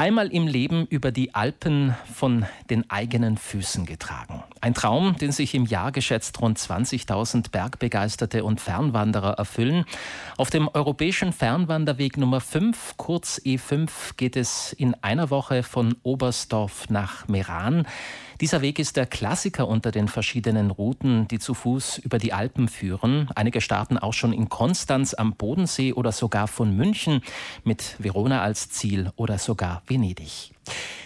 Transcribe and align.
Einmal 0.00 0.32
im 0.32 0.46
Leben 0.46 0.86
über 0.86 1.12
die 1.12 1.34
Alpen 1.34 1.94
von 2.10 2.46
den 2.70 2.88
eigenen 2.88 3.36
Füßen 3.36 3.84
getragen. 3.84 4.42
Ein 4.62 4.72
Traum, 4.72 5.16
den 5.18 5.30
sich 5.30 5.54
im 5.54 5.66
Jahr 5.66 5.92
geschätzt 5.92 6.40
rund 6.40 6.58
20.000 6.58 7.50
Bergbegeisterte 7.50 8.42
und 8.42 8.62
Fernwanderer 8.62 9.34
erfüllen. 9.34 9.84
Auf 10.38 10.48
dem 10.48 10.68
europäischen 10.68 11.34
Fernwanderweg 11.34 12.16
Nummer 12.16 12.40
5, 12.40 12.94
kurz 12.96 13.42
E5, 13.44 14.16
geht 14.16 14.36
es 14.36 14.72
in 14.72 14.94
einer 15.02 15.28
Woche 15.28 15.62
von 15.62 15.94
Oberstdorf 16.02 16.88
nach 16.88 17.28
Meran. 17.28 17.86
Dieser 18.40 18.62
Weg 18.62 18.78
ist 18.78 18.96
der 18.96 19.04
Klassiker 19.04 19.68
unter 19.68 19.90
den 19.90 20.08
verschiedenen 20.08 20.70
Routen, 20.70 21.28
die 21.28 21.38
zu 21.38 21.52
Fuß 21.52 21.98
über 21.98 22.16
die 22.16 22.32
Alpen 22.32 22.68
führen. 22.68 23.28
Einige 23.34 23.60
starten 23.60 23.98
auch 23.98 24.14
schon 24.14 24.32
in 24.32 24.48
Konstanz 24.48 25.12
am 25.12 25.34
Bodensee 25.34 25.92
oder 25.92 26.10
sogar 26.10 26.48
von 26.48 26.74
München 26.74 27.20
mit 27.64 27.96
Verona 27.98 28.40
als 28.40 28.70
Ziel 28.70 29.12
oder 29.16 29.36
sogar 29.36 29.82
Venedig. 29.90 30.50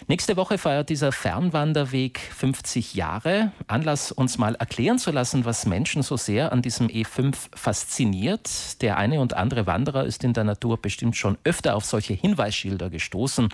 Nächste 0.06 0.36
Woche 0.36 0.58
feiert 0.58 0.90
dieser 0.90 1.12
Fernwanderweg 1.12 2.18
50 2.18 2.92
Jahre. 2.94 3.52
Anlass, 3.68 4.12
uns 4.12 4.36
mal 4.36 4.54
erklären 4.54 4.98
zu 4.98 5.10
lassen, 5.10 5.46
was 5.46 5.64
Menschen 5.64 6.02
so 6.02 6.18
sehr 6.18 6.52
an 6.52 6.60
diesem 6.60 6.88
E5 6.88 7.34
fasziniert. 7.54 8.82
Der 8.82 8.98
eine 8.98 9.18
und 9.20 9.32
andere 9.32 9.66
Wanderer 9.66 10.04
ist 10.04 10.22
in 10.22 10.34
der 10.34 10.44
Natur 10.44 10.76
bestimmt 10.76 11.16
schon 11.16 11.38
öfter 11.44 11.74
auf 11.74 11.86
solche 11.86 12.12
Hinweisschilder 12.12 12.90
gestoßen. 12.90 13.48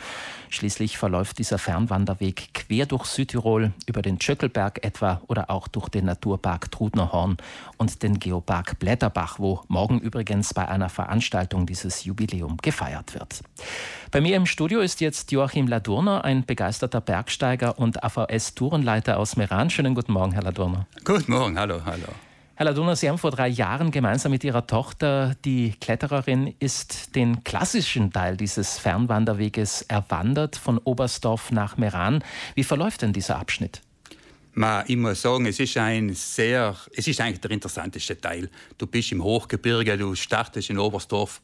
Schließlich 0.48 0.98
verläuft 0.98 1.38
dieser 1.38 1.58
Fernwanderweg 1.58 2.52
quer 2.52 2.86
durch 2.86 3.04
Südtirol, 3.04 3.72
über 3.86 4.02
den 4.02 4.18
Tschöckelberg 4.18 4.84
etwa 4.84 5.20
oder 5.28 5.50
auch 5.50 5.68
durch 5.68 5.88
den 5.88 6.06
Naturpark 6.06 6.72
Trudnerhorn 6.72 7.36
und 7.76 8.02
den 8.02 8.18
Geopark 8.18 8.80
Blätterbach, 8.80 9.38
wo 9.38 9.62
morgen 9.68 10.00
übrigens 10.00 10.52
bei 10.52 10.66
einer 10.66 10.88
Veranstaltung 10.88 11.66
dieses 11.66 12.04
Jubiläum 12.04 12.56
gefeiert 12.56 13.14
wird. 13.14 13.42
Bei 14.10 14.20
mir 14.20 14.34
im 14.34 14.46
Studio 14.46 14.80
ist 14.80 15.00
jetzt 15.00 15.30
Joachim 15.30 15.68
Ladurner, 15.68 16.24
ein 16.24 16.39
begeisterter 16.46 17.00
Bergsteiger 17.00 17.78
und 17.78 18.02
AVS-Tourenleiter 18.02 19.18
aus 19.18 19.36
Meran. 19.36 19.70
Schönen 19.70 19.94
guten 19.94 20.12
Morgen, 20.12 20.32
Herr 20.32 20.42
Ladurner. 20.42 20.86
Guten 21.04 21.32
Morgen, 21.32 21.58
hallo, 21.58 21.80
hallo. 21.84 22.08
Herr 22.60 22.66
Ladurner, 22.66 22.94
Sie 22.94 23.08
haben 23.08 23.16
vor 23.16 23.30
drei 23.30 23.48
Jahren 23.48 23.90
gemeinsam 23.90 24.32
mit 24.32 24.44
Ihrer 24.44 24.66
Tochter, 24.66 25.34
die 25.46 25.72
Klettererin 25.80 26.54
ist, 26.58 27.16
den 27.16 27.42
klassischen 27.42 28.12
Teil 28.12 28.36
dieses 28.36 28.78
Fernwanderweges 28.78 29.80
erwandert, 29.88 30.56
von 30.56 30.76
Oberstdorf 30.76 31.52
nach 31.52 31.78
Meran. 31.78 32.22
Wie 32.54 32.64
verläuft 32.64 33.00
denn 33.00 33.14
dieser 33.14 33.38
Abschnitt? 33.38 33.80
Ma, 34.52 34.84
ich 34.86 34.98
muss 34.98 35.22
sagen, 35.22 35.46
es 35.46 35.58
ist 35.58 35.76
ein 35.78 36.12
sehr, 36.12 36.76
es 36.94 37.08
ist 37.08 37.18
eigentlich 37.22 37.40
der 37.40 37.52
interessanteste 37.52 38.20
Teil. 38.20 38.50
Du 38.76 38.86
bist 38.86 39.10
im 39.10 39.24
Hochgebirge, 39.24 39.96
du 39.96 40.14
startest 40.14 40.68
in 40.68 40.78
Oberstdorf, 40.78 41.40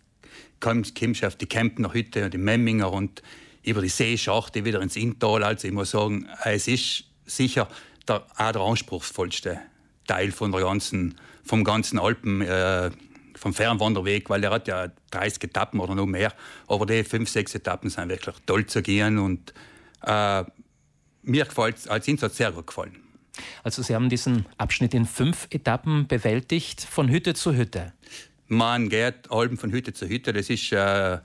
kommst, 0.61 0.98
kommst 0.98 1.24
auf 1.24 1.36
die 1.36 1.47
Kempner 1.47 1.94
Hütte 1.94 2.27
und 2.27 2.34
die 2.34 2.39
Memminger 2.39 2.92
und 2.92 3.22
über 3.67 3.83
die 3.83 3.89
Seeschachte 3.89 4.64
wieder 4.64 4.81
ins 4.81 4.97
Inntal. 4.97 5.42
Also 5.42 5.69
ich 5.69 5.75
muss 5.75 5.91
sagen, 5.91 6.28
es 6.45 6.69
ist 6.69 7.05
sicher 7.27 7.69
der, 8.08 8.25
auch 8.36 8.53
der 8.53 8.62
anspruchsvollste 8.62 9.61
Teil 10.06 10.31
von 10.31 10.53
der 10.53 10.61
ganzen, 10.62 11.17
vom 11.45 11.64
ganzen 11.64 11.98
Alpen, 11.98 12.42
äh, 12.42 12.91
vom 13.34 13.53
Fernwanderweg, 13.53 14.31
weil 14.31 14.42
er 14.45 14.53
hat 14.53 14.69
ja 14.69 14.89
30 15.11 15.45
Etappen 15.45 15.81
oder 15.81 15.95
noch 15.95 16.06
mehr. 16.06 16.33
Aber 16.69 16.86
die 16.86 17.03
fünf, 17.03 17.28
sechs 17.28 17.55
Etappen 17.55 17.91
sind 17.91 18.08
wirklich 18.08 18.36
toll 18.47 18.67
zu 18.67 18.83
gehen 18.83 19.19
und 19.19 19.53
äh, 20.03 20.45
mir 21.23 21.45
gefällt 21.45 21.77
es, 21.77 21.89
als 21.89 22.06
Insatz 22.06 22.36
sehr 22.36 22.53
gut 22.53 22.69
gefallen. 22.69 22.97
Also 23.64 23.83
Sie 23.83 23.95
haben 23.95 24.08
diesen 24.08 24.47
Abschnitt 24.58 24.95
in 24.95 25.05
fünf 25.05 25.48
Etappen 25.51 26.06
bewältigt, 26.06 26.80
von 26.80 27.11
Hütte 27.11 27.34
zu 27.34 27.55
Hütte. 27.55 27.92
Man 28.47 28.89
geht 28.89 29.30
Alben 29.30 29.58
von 29.58 29.73
Hütte 29.73 29.92
zu 29.92 30.08
Hütte. 30.08 30.33
Das 30.33 30.48
ist, 30.48 30.70
äh, 30.73 31.19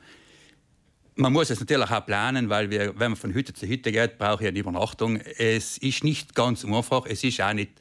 man 1.15 1.33
muss 1.33 1.49
es 1.49 1.59
natürlich 1.59 1.89
auch 1.89 2.05
planen, 2.05 2.49
weil 2.49 2.69
wir, 2.69 2.97
wenn 2.99 3.11
man 3.11 3.15
von 3.15 3.33
Hütte 3.33 3.53
zu 3.53 3.67
Hütte 3.67 3.91
geht, 3.91 4.17
brauche 4.17 4.43
ich 4.43 4.49
eine 4.49 4.59
Übernachtung. 4.59 5.17
Es 5.17 5.77
ist 5.77 6.03
nicht 6.03 6.35
ganz 6.35 6.63
einfach. 6.65 7.05
Es 7.05 7.23
ist 7.23 7.41
auch 7.41 7.53
nicht, 7.53 7.71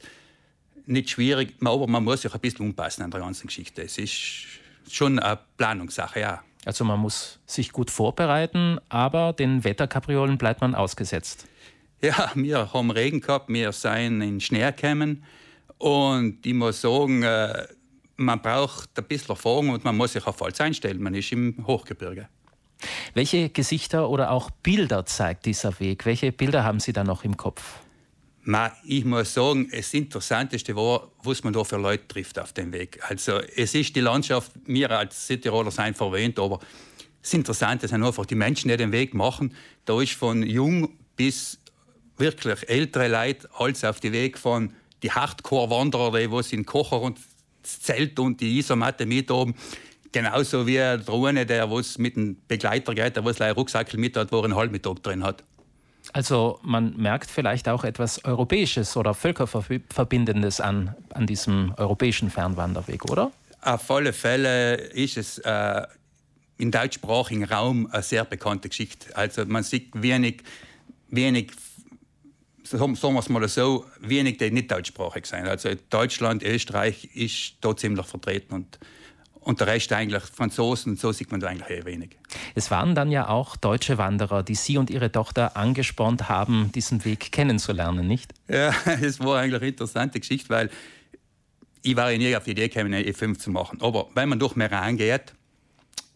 nicht 0.85 1.09
schwierig, 1.09 1.55
aber 1.63 1.87
man 1.87 2.03
muss 2.03 2.21
sich 2.21 2.33
ein 2.33 2.39
bisschen 2.39 2.65
umpassen 2.65 3.03
an 3.03 3.11
der 3.11 3.21
ganzen 3.21 3.47
Geschichte. 3.47 3.83
Es 3.83 3.97
ist 3.97 4.45
schon 4.89 5.19
eine 5.19 5.39
Planungssache, 5.57 6.19
ja. 6.19 6.43
Also 6.65 6.83
man 6.83 6.99
muss 6.99 7.39
sich 7.47 7.71
gut 7.71 7.89
vorbereiten, 7.89 8.79
aber 8.89 9.33
den 9.33 9.63
Wetterkapriolen 9.63 10.37
bleibt 10.37 10.61
man 10.61 10.75
ausgesetzt. 10.75 11.47
Ja, 12.03 12.31
wir 12.35 12.71
haben 12.73 12.91
Regen 12.91 13.21
gehabt, 13.21 13.49
wir 13.49 13.71
sind 13.71 14.21
in 14.21 14.41
Schnee 14.41 14.71
gekommen 14.71 15.23
und 15.77 16.45
ich 16.45 16.53
muss 16.53 16.81
sagen, 16.81 17.23
äh, 17.23 17.67
man 18.17 18.41
braucht 18.41 18.89
ein 18.97 19.05
bisschen 19.05 19.29
Erfahrung 19.29 19.69
und 19.69 19.83
man 19.83 19.97
muss 19.97 20.13
sich 20.13 20.25
auf 20.27 20.41
alles 20.43 20.59
einstellen. 20.61 21.01
Man 21.01 21.15
ist 21.15 21.31
im 21.31 21.65
Hochgebirge. 21.65 22.27
Welche 23.13 23.49
Gesichter 23.49 24.09
oder 24.09 24.31
auch 24.31 24.49
Bilder 24.49 25.05
zeigt 25.05 25.45
dieser 25.45 25.79
Weg? 25.79 26.05
Welche 26.05 26.31
Bilder 26.31 26.63
haben 26.63 26.79
Sie 26.79 26.93
da 26.93 27.03
noch 27.03 27.23
im 27.23 27.35
Kopf? 27.35 27.61
Ich 28.85 29.05
muss 29.05 29.33
sagen, 29.33 29.69
das 29.69 29.93
Interessanteste 29.93 30.75
war, 30.75 31.09
was 31.23 31.43
man 31.43 31.53
da 31.53 31.63
für 31.63 31.77
Leute 31.77 32.07
trifft 32.07 32.39
auf 32.39 32.53
dem 32.53 32.71
Weg. 32.73 32.99
Also, 33.07 33.39
es 33.55 33.75
ist 33.75 33.95
die 33.95 33.99
Landschaft, 33.99 34.51
wir 34.65 34.89
als 34.91 35.27
Südtiroler 35.27 35.71
sind 35.71 35.95
verwöhnt, 35.95 36.39
aber 36.39 36.59
das 37.21 37.33
Interessante 37.33 37.87
sind 37.87 38.03
einfach 38.03 38.25
die 38.25 38.35
Menschen, 38.35 38.69
die 38.69 38.77
den 38.77 38.91
Weg 38.91 39.13
machen. 39.13 39.53
Da 39.85 40.01
ist 40.01 40.13
von 40.13 40.41
jung 40.41 40.89
bis 41.15 41.59
wirklich 42.17 42.67
ältere 42.67 43.09
Leute 43.09 43.49
alles 43.57 43.83
auf 43.83 43.99
den 43.99 44.13
Weg 44.13 44.39
von 44.39 44.73
die 45.03 45.11
Hardcore-Wanderer, 45.11 46.17
die 46.17 46.31
was 46.31 46.51
in 46.53 46.65
Kocher 46.65 47.01
und 47.01 47.19
das 47.61 47.79
Zelt 47.81 48.17
und 48.19 48.41
die 48.41 48.57
Isomatte 48.57 49.05
mit 49.05 49.29
oben. 49.29 49.53
Genauso 50.11 50.67
wie 50.67 50.73
der 50.73 51.01
eine, 51.07 51.45
der 51.45 51.71
was 51.71 51.97
mit 51.97 52.15
dem 52.15 52.37
Begleiter 52.47 52.93
geht, 52.93 53.15
der 53.15 53.23
was 53.23 53.39
einen 53.39 53.55
Rucksack 53.55 53.93
mit 53.95 54.17
hat, 54.17 54.31
wo 54.31 54.39
er 54.39 54.45
einen 54.45 54.55
Halbmittag 54.55 54.95
drin 55.03 55.23
hat. 55.23 55.43
Also 56.13 56.59
man 56.63 56.97
merkt 56.97 57.29
vielleicht 57.29 57.69
auch 57.69 57.83
etwas 57.83 58.25
Europäisches 58.25 58.97
oder 58.97 59.13
Völkerverbindendes 59.13 60.59
an, 60.59 60.95
an 61.11 61.27
diesem 61.27 61.73
europäischen 61.77 62.29
Fernwanderweg, 62.29 63.09
oder? 63.09 63.31
Auf 63.61 63.89
alle 63.91 64.11
Fälle 64.11 64.75
ist 64.75 65.17
es 65.17 65.37
äh, 65.39 65.83
im 66.57 66.71
deutschsprachigen 66.71 67.45
Raum 67.45 67.87
eine 67.91 68.03
sehr 68.03 68.25
bekannte 68.25 68.69
Geschichte. 68.69 69.15
Also 69.15 69.45
man 69.45 69.63
sieht 69.63 69.89
wenig, 69.93 70.43
wenig 71.09 71.51
sagen 72.63 72.97
wir 72.97 73.19
es 73.19 73.29
mal 73.29 73.47
so, 73.47 73.85
wenig, 73.99 74.37
die 74.37 74.51
nicht 74.51 74.71
deutschsprachig 74.71 75.25
sind. 75.25 75.47
Also 75.47 75.69
Deutschland, 75.89 76.43
Österreich 76.43 77.09
ist 77.15 77.55
da 77.61 77.75
ziemlich 77.75 78.05
vertreten 78.05 78.53
und, 78.53 78.79
und 79.41 79.59
der 79.59 79.67
Rest 79.67 79.91
eigentlich 79.91 80.23
Franzosen, 80.23 80.95
so 80.95 81.11
sieht 81.11 81.31
man 81.31 81.39
da 81.39 81.47
eigentlich 81.47 81.69
eher 81.69 81.85
wenig. 81.85 82.17
Es 82.55 82.71
waren 82.71 82.95
dann 82.95 83.11
ja 83.11 83.27
auch 83.27 83.55
deutsche 83.57 83.97
Wanderer, 83.97 84.43
die 84.43 84.55
Sie 84.55 84.77
und 84.77 84.89
Ihre 84.89 85.11
Tochter 85.11 85.57
angespornt 85.57 86.29
haben, 86.29 86.71
diesen 86.73 87.03
Weg 87.05 87.31
kennenzulernen, 87.31 88.07
nicht? 88.07 88.33
Ja, 88.47 88.73
es 89.01 89.19
war 89.19 89.39
eigentlich 89.39 89.61
eine 89.61 89.69
interessante 89.69 90.19
Geschichte, 90.19 90.49
weil 90.49 90.69
ich 91.81 91.95
war 91.95 92.11
ja 92.11 92.17
nie 92.17 92.35
auf 92.35 92.43
die 92.43 92.51
Idee 92.51 92.69
gekommen, 92.69 92.93
eine 92.93 93.03
E5 93.03 93.39
zu 93.39 93.49
machen. 93.49 93.81
Aber 93.81 94.09
wenn 94.13 94.29
man 94.29 94.39
durch 94.39 94.55
Meran 94.55 94.97
geht, 94.97 95.33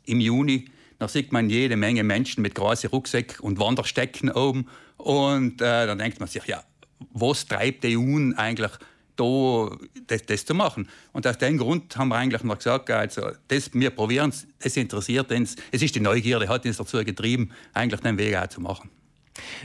im 0.05 0.19
Juni, 0.19 0.65
da 0.99 1.07
sieht 1.07 1.31
man 1.31 1.49
jede 1.49 1.75
Menge 1.75 2.03
Menschen 2.03 2.41
mit 2.41 2.55
großen 2.55 2.89
Rucksäcken 2.89 3.39
und 3.39 3.59
Wanderstecken 3.59 4.31
oben. 4.31 4.67
Und 4.97 5.61
äh, 5.61 5.87
dann 5.87 5.97
denkt 5.97 6.19
man 6.19 6.29
sich, 6.29 6.45
ja, 6.45 6.63
was 7.11 7.47
treibt 7.47 7.83
die 7.83 7.97
EU 7.97 8.33
eigentlich 8.37 8.71
da, 9.15 9.69
das, 10.07 10.25
das, 10.25 10.45
zu 10.45 10.53
machen? 10.53 10.87
Und 11.13 11.27
aus 11.27 11.37
dem 11.37 11.57
Grund 11.57 11.95
haben 11.97 12.09
wir 12.09 12.15
eigentlich 12.15 12.43
mal 12.43 12.55
gesagt, 12.55 12.89
also 12.89 13.29
das, 13.47 13.73
wir 13.73 13.89
probieren 13.89 14.29
es, 14.29 14.47
das 14.59 14.77
interessiert 14.77 15.31
uns. 15.31 15.55
Es 15.71 15.81
ist 15.81 15.95
die 15.95 15.99
Neugierde, 15.99 16.47
hat 16.47 16.65
uns 16.65 16.77
dazu 16.77 17.03
getrieben, 17.03 17.51
eigentlich 17.73 18.01
den 18.01 18.17
Weg 18.17 18.35
auch 18.35 18.47
zu 18.47 18.61
machen. 18.61 18.89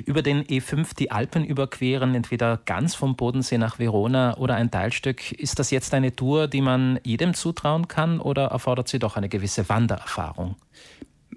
Über 0.05 0.23
den 0.23 0.45
E5 0.45 0.97
die 0.97 1.11
Alpen 1.11 1.45
überqueren, 1.45 2.15
entweder 2.15 2.61
ganz 2.65 2.95
vom 2.95 3.17
Bodensee 3.17 3.59
nach 3.59 3.79
Verona 3.79 4.37
oder 4.37 4.57
ein 4.57 4.71
Teilstück. 4.71 5.33
Ist 5.33 5.59
das 5.59 5.71
jetzt 5.71 5.95
eine 5.95 6.15
Tour, 6.15 6.49
die 6.49 6.61
man 6.61 6.99
jedem 7.05 7.35
zutrauen 7.35 7.87
kann 7.87 8.21
oder 8.21 8.47
erfordert 8.47 8.89
sie 8.89 8.99
doch 8.99 9.17
eine 9.17 9.29
gewisse 9.29 9.69
Wandererfahrung? 9.69 10.57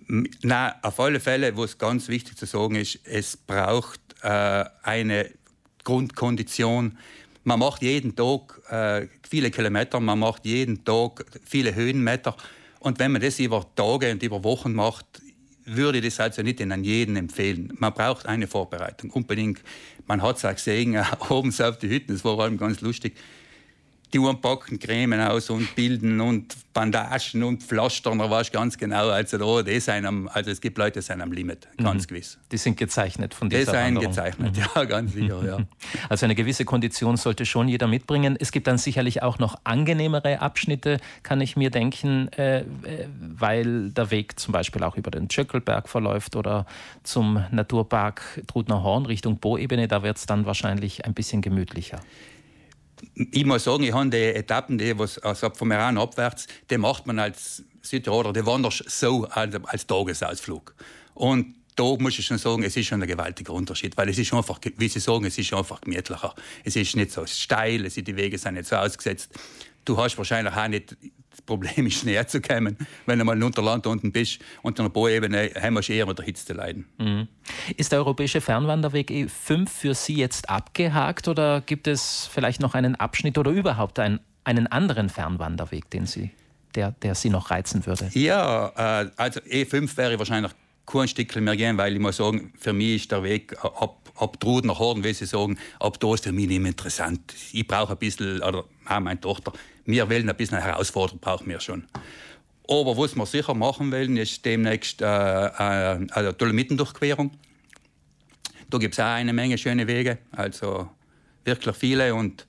Na, 0.08 0.76
auf 0.82 1.00
alle 1.00 1.20
Fälle, 1.20 1.56
wo 1.56 1.64
es 1.64 1.78
ganz 1.78 2.08
wichtig 2.08 2.38
zu 2.38 2.46
sagen 2.46 2.76
ist, 2.76 3.00
es 3.04 3.38
braucht 3.38 4.00
äh, 4.22 4.66
eine 4.84 5.30
Grundkondition. 5.84 6.98
Man 7.44 7.60
macht 7.60 7.82
jeden 7.82 8.16
Tag 8.16 8.62
äh, 8.70 9.08
viele 9.30 9.52
Kilometer, 9.52 10.00
man 10.00 10.20
macht 10.20 10.46
jeden 10.46 10.84
Tag 10.86 11.26
viele 11.46 11.76
Höhenmeter. 11.76 12.36
Und 12.80 13.00
wenn 13.00 13.12
man 13.12 13.22
das 13.22 13.40
über 13.40 13.66
Tage 13.76 14.12
und 14.12 14.24
über 14.24 14.44
Wochen 14.44 14.74
macht, 14.74 15.06
würde 15.66 16.00
ich 16.00 16.06
das 16.06 16.20
also 16.20 16.42
nicht 16.42 16.62
an 16.62 16.84
jeden 16.84 17.16
empfehlen. 17.16 17.74
Man 17.78 17.94
braucht 17.94 18.26
eine 18.26 18.48
Vorbereitung, 18.48 19.10
unbedingt. 19.12 19.62
Man 20.08 20.22
hat 20.22 20.38
es 20.38 20.46
auch 20.46 20.54
gesehen, 20.54 20.98
oben 21.30 21.54
auf 21.62 21.78
die 21.78 21.90
Hütten, 21.90 22.14
das 22.14 22.26
war 22.26 22.40
allem 22.40 22.58
ganz 22.58 22.82
lustig 22.82 23.16
die 24.14 24.20
Uhren 24.20 24.40
packen 24.40 24.78
Cremen 24.78 25.20
aus 25.20 25.50
und 25.50 25.76
bilden 25.76 26.22
und 26.22 26.56
Bandagen 26.72 27.44
und 27.44 27.64
Pflastern, 27.64 28.20
da 28.20 28.30
weißt 28.30 28.54
ganz 28.54 28.78
genau, 28.78 29.10
also 29.10 29.38
da, 29.38 29.64
die 29.64 29.80
sind 29.80 30.06
am, 30.06 30.28
also 30.28 30.52
es 30.52 30.62
gibt 30.62 30.78
Leute, 30.78 31.00
die 31.00 31.06
sind 31.06 31.22
am 31.22 31.32
Limit, 31.32 31.68
ganz 31.78 32.04
mhm. 32.04 32.08
gewiss. 32.08 32.38
Die 32.52 32.58
sind 32.58 32.78
gezeichnet 32.78 33.34
von 33.34 33.50
dieser 33.50 33.60
Die 33.60 33.66
sind 33.66 33.96
Wanderung. 33.96 34.10
gezeichnet, 34.10 34.56
mhm. 34.56 34.64
ja, 34.76 34.84
ganz 34.86 35.14
sicher, 35.14 35.46
ja. 35.46 35.58
Also 36.10 36.26
eine 36.26 36.36
gewisse 36.36 36.66
Kondition 36.66 37.18
sollte 37.18 37.46
schon 37.46 37.68
jeder 37.68 37.88
mitbringen. 37.88 38.38
Es 38.40 38.52
gibt 38.52 38.68
dann 38.68 38.78
sicherlich 38.78 39.24
auch 39.24 39.40
noch 39.40 39.56
angenehmere 39.64 40.42
Abschnitte, 40.42 41.00
kann 41.24 41.42
ich 41.42 41.56
mir 41.56 41.72
denken, 41.72 42.30
äh, 42.34 42.60
äh 42.60 42.66
weil 43.36 43.90
der 43.90 44.12
Weg 44.12 44.40
zum 44.40 44.52
Beispiel 44.52 44.84
auch 44.84 44.96
über 44.96 45.12
den 45.12 45.28
Tschöckelberg 45.28 45.90
verläuft 45.90 46.36
oder 46.36 46.66
zum 47.04 47.44
Naturpark 47.52 48.44
Trudner 48.48 48.84
Horn 48.84 49.06
Richtung 49.06 49.40
Boebene, 49.40 49.88
da 49.88 50.04
wird 50.04 50.18
es 50.18 50.26
dann 50.26 50.46
wahrscheinlich 50.46 51.06
ein 51.06 51.14
bisschen 51.14 51.42
gemütlicher 51.42 52.00
ich 53.16 53.46
muss 53.46 53.64
sagen, 53.64 53.84
ich 53.84 53.94
habe 53.94 54.10
die 54.10 54.18
Etappen, 54.18 54.78
die 54.78 54.98
was, 54.98 55.18
also 55.20 55.50
vom 55.50 55.72
Iran 55.72 55.98
abwärts, 55.98 56.48
die 56.70 56.78
macht 56.78 57.06
man 57.06 57.20
als 57.20 57.64
Südtiroler, 57.82 58.34
die 58.34 58.46
wanderst 58.46 58.90
so 58.90 59.26
als, 59.26 59.56
als 59.66 59.88
Tagesausflug. 59.88 60.74
Und 61.14 61.56
da 61.76 61.84
muss 61.98 62.18
ich 62.20 62.26
schon 62.26 62.38
sagen, 62.38 62.64
es 62.64 62.78
ist 62.78 62.88
schon 62.88 63.02
ein 63.02 63.08
gewaltiger 63.08 63.54
Unterschied, 63.54 63.98
weil 63.98 64.10
es 64.10 64.18
ist 64.18 64.34
einfach, 64.34 64.60
wie 64.78 64.88
Sie 64.88 65.00
sagen, 65.00 65.26
es 65.26 65.38
ist 65.38 65.54
einfach 65.54 65.82
gemütlicher. 65.82 66.36
Es 66.64 66.76
ist 66.76 66.96
nicht 66.96 67.12
so 67.12 67.26
steil, 67.26 67.90
die 67.90 68.16
Wege 68.16 68.38
sind 68.38 68.56
nicht 68.56 68.68
so 68.68 68.76
ausgesetzt. 68.76 69.32
Du 69.86 69.98
hast 69.98 70.18
wahrscheinlich 70.18 70.54
auch 70.54 70.68
nicht 70.68 70.96
Problem 71.46 71.88
ist, 71.88 72.06
näher 72.06 72.28
zu 72.28 72.42
kommen, 72.42 72.78
wenn 73.06 73.20
du 73.20 73.26
mal 73.26 73.36
in 73.36 73.44
Unterland 73.44 73.86
unten 73.88 74.12
bist. 74.12 74.40
Und 74.62 74.80
an 74.80 74.86
der 74.86 74.92
Boebene 74.92 75.52
haben 75.62 75.74
wir 75.76 75.90
eher 75.90 76.06
mit 76.06 76.18
der 76.18 76.26
Hitze 76.26 76.46
zu 76.46 76.54
leiden. 76.54 76.86
Mhm. 76.98 77.28
Ist 77.78 77.92
der 77.92 78.00
europäische 78.00 78.42
Fernwanderweg 78.42 79.10
E5 79.10 79.68
für 79.70 79.94
Sie 79.94 80.16
jetzt 80.16 80.50
abgehakt 80.50 81.28
oder 81.28 81.62
gibt 81.62 81.88
es 81.88 82.30
vielleicht 82.32 82.62
noch 82.62 82.74
einen 82.74 82.96
Abschnitt 82.96 83.38
oder 83.38 83.52
überhaupt 83.52 84.00
einen, 84.00 84.20
einen 84.44 84.68
anderen 84.68 85.10
Fernwanderweg, 85.10 85.90
den 85.90 86.06
Sie, 86.06 86.32
der, 86.76 86.92
der 87.02 87.16
Sie 87.16 87.30
noch 87.30 87.52
reizen 87.52 87.86
würde? 87.86 88.10
Ja, 88.14 89.02
äh, 89.02 89.10
also 89.18 89.40
E5 89.42 89.98
wäre 89.98 90.20
wahrscheinlich 90.20 90.52
kein 90.86 91.08
Stück 91.08 91.36
mehr 91.38 91.56
gehen, 91.56 91.78
weil 91.78 91.94
ich 91.94 92.00
muss 92.00 92.18
sagen, 92.18 92.54
für 92.58 92.74
mich 92.74 93.04
ist 93.04 93.12
der 93.12 93.24
Weg 93.24 93.56
ab, 93.64 94.12
ab 94.16 94.40
Trud 94.40 94.66
nach 94.66 94.80
Horn, 94.80 95.04
wie 95.04 95.14
Sie 95.14 95.26
sagen, 95.26 95.58
ab 95.80 96.00
da 96.00 96.14
ist 96.14 96.24
für 96.24 96.32
mich 96.32 96.48
nicht 96.48 96.60
mehr 96.60 96.72
interessant. 96.72 97.34
Ich 97.52 97.68
brauche 97.68 97.94
ein 97.94 97.98
bisschen, 98.00 98.42
oder 98.42 98.66
auch 98.86 99.00
meine 99.00 99.20
Tochter, 99.20 99.54
wir 99.86 100.10
wollen 100.10 100.30
ein 100.30 100.36
bisschen 100.36 100.58
eine 100.58 100.66
Herausforderung, 100.66 101.20
brauchen 101.20 101.48
wir 101.48 101.60
schon. 101.60 101.86
Aber 102.68 102.98
was 102.98 103.16
wir 103.16 103.26
sicher 103.26 103.54
machen 103.54 103.92
wollen, 103.92 104.18
ist 104.18 104.44
demnächst 104.46 105.02
äh, 105.02 105.06
äh, 105.06 106.08
eine 106.12 106.34
Dolomitendurchquerung. 106.34 107.32
Da 108.70 108.78
gibt 108.78 108.94
es 108.94 109.00
auch 109.00 109.06
eine 109.06 109.34
Menge 109.34 109.58
schöne 109.58 109.86
Wege, 109.88 110.18
also 110.32 110.90
wirklich 111.44 111.76
viele 111.76 112.16
und 112.16 112.46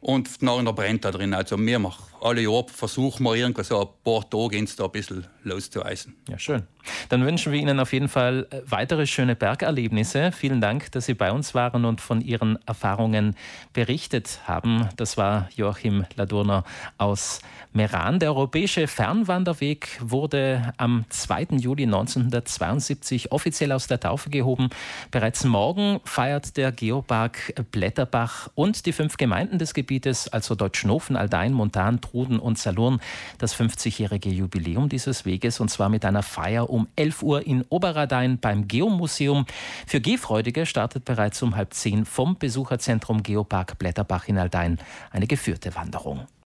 und 0.00 0.42
nachher 0.42 0.72
brennt 0.72 1.04
da 1.04 1.10
drin. 1.10 1.34
Also 1.34 1.58
wir 1.58 1.78
machen 1.80 2.04
alle 2.20 2.40
Jahre 2.40 2.66
versuchen 2.68 3.24
wir 3.24 3.34
irgendwie 3.34 3.64
so 3.64 3.80
ein 3.80 3.88
paar 4.04 4.28
Tage 4.28 4.56
ein 4.58 4.90
bisschen 4.92 5.26
loszueisen. 5.48 6.14
Ja, 6.28 6.38
schön. 6.38 6.62
Dann 7.08 7.24
wünschen 7.24 7.52
wir 7.52 7.60
Ihnen 7.60 7.80
auf 7.80 7.92
jeden 7.92 8.08
Fall 8.08 8.46
äh, 8.50 8.60
weitere 8.66 9.06
schöne 9.06 9.34
Bergerlebnisse. 9.34 10.32
Vielen 10.32 10.60
Dank, 10.60 10.92
dass 10.92 11.06
Sie 11.06 11.14
bei 11.14 11.32
uns 11.32 11.54
waren 11.54 11.84
und 11.84 12.00
von 12.00 12.20
Ihren 12.20 12.58
Erfahrungen 12.66 13.34
berichtet 13.72 14.40
haben. 14.44 14.88
Das 14.96 15.16
war 15.16 15.48
Joachim 15.56 16.04
Ladurner 16.16 16.64
aus 16.96 17.40
Meran. 17.72 18.18
Der 18.18 18.30
europäische 18.30 18.86
Fernwanderweg 18.86 19.98
wurde 20.00 20.72
am 20.78 21.04
2. 21.08 21.58
Juli 21.58 21.84
1972 21.84 23.30
offiziell 23.32 23.72
aus 23.72 23.86
der 23.86 24.00
Taufe 24.00 24.30
gehoben. 24.30 24.70
Bereits 25.10 25.44
morgen 25.44 26.00
feiert 26.04 26.56
der 26.56 26.72
Geopark 26.72 27.54
Blätterbach 27.70 28.48
und 28.54 28.86
die 28.86 28.92
fünf 28.92 29.16
Gemeinden 29.16 29.58
des 29.58 29.74
Gebietes, 29.74 30.28
also 30.28 30.54
Deutschnofen, 30.54 31.16
Aldein, 31.16 31.52
Montan, 31.52 32.00
Truden 32.00 32.38
und 32.38 32.58
Salurn, 32.58 33.00
das 33.38 33.54
50-jährige 33.54 34.30
Jubiläum 34.30 34.88
dieses 34.88 35.24
Weges 35.24 35.37
und 35.60 35.68
zwar 35.68 35.88
mit 35.88 36.04
einer 36.04 36.22
Feier 36.22 36.70
um 36.70 36.86
11 36.94 37.22
Uhr 37.22 37.46
in 37.46 37.64
Oberradein 37.68 38.38
beim 38.38 38.68
Geomuseum. 38.68 39.46
Für 39.86 40.00
Gehfreudige 40.00 40.66
startet 40.66 41.04
bereits 41.04 41.42
um 41.42 41.56
halb 41.56 41.74
zehn 41.74 42.04
vom 42.04 42.38
Besucherzentrum 42.38 43.22
Geopark 43.22 43.78
Blätterbach 43.78 44.28
in 44.28 44.38
Aldein 44.38 44.78
eine 45.10 45.26
geführte 45.26 45.74
Wanderung. 45.74 46.28